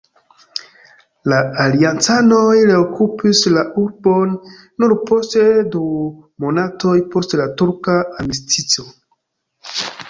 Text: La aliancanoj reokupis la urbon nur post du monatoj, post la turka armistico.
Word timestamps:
La 1.33 1.41
aliancanoj 1.63 2.55
reokupis 2.71 3.43
la 3.59 3.65
urbon 3.83 4.33
nur 4.85 4.97
post 5.11 5.37
du 5.77 5.85
monatoj, 6.47 6.97
post 7.15 7.39
la 7.43 7.51
turka 7.63 7.99
armistico. 8.05 8.91